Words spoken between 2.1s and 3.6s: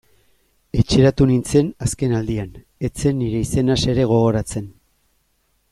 aldian, ez zen nire